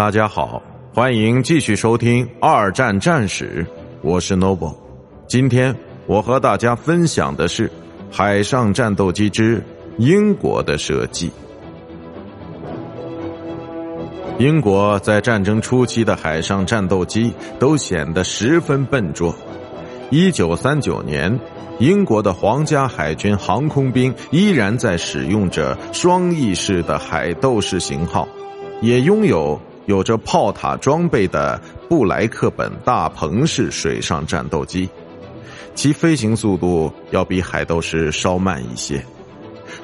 [0.00, 0.62] 大家好，
[0.94, 3.62] 欢迎继续收听《二战战史》，
[4.00, 4.74] 我是 Noble。
[5.26, 5.76] 今天
[6.06, 7.70] 我和大家分享的是
[8.10, 9.62] 海上战斗机之
[9.98, 11.30] 英国的设计。
[14.38, 19.34] 英国在战争初期的海上战斗机都显得十分笨拙。
[20.08, 21.38] 一九三九年，
[21.78, 28.26] 英国的皇家海军航空兵依然在使用着双翼式的海斗式型号，
[28.80, 29.60] 也拥有
[29.90, 34.88] 有着炮塔装备的布莱克本大鹏式水上战斗机，
[35.74, 39.04] 其飞行速度要比海斗式稍慢一些。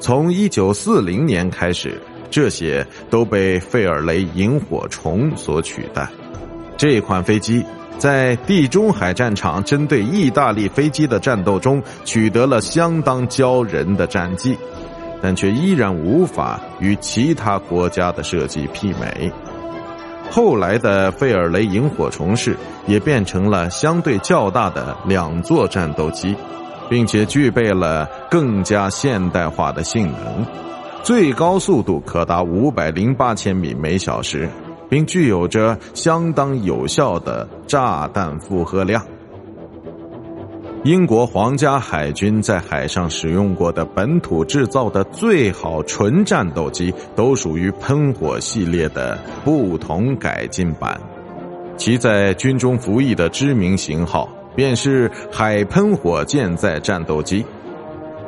[0.00, 1.98] 从一九四零年开始。
[2.32, 6.08] 这些都被费尔雷萤火虫所取代。
[6.78, 7.62] 这款飞机
[7.98, 14.56] 在地中海战场针对意大利飞机的战斗中取得了相当骄人的战绩，
[15.20, 19.30] 但却依然无法与其他国家的设计媲美。
[20.34, 26.34] 后来的费尔雷萤火虫式也变成了相对较大的两座战斗机，
[26.88, 30.46] 并且具备了更加现代化的性能。
[31.02, 34.48] 最高速度可达五百零八千米每小时，
[34.88, 39.04] 并具有着相当有效的炸弹负荷量。
[40.84, 51.00] 英国皇家海军在海上使用过的本土制造的最好纯战斗机，都属于喷火系列的不同改进版。
[51.76, 57.44] 其在军中服役的知名型号，便是海喷火舰载战斗机。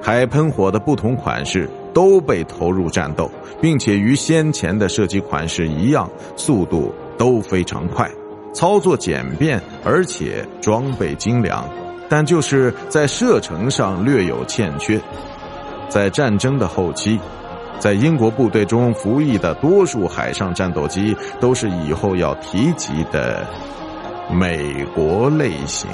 [0.01, 1.69] 海喷火的不同款式。
[1.95, 8.11] 都被投入战斗，并且与先前的设计款式一样，速度都非常快，
[8.53, 11.65] 操作简便，而且装备精良，
[12.09, 15.01] 但就是在射程上略有欠缺。
[15.89, 17.21] 在战争的后期，
[17.79, 23.47] 在英国部队中服役的多数海上战斗机都是以后要提及的
[24.33, 25.89] 美国类型。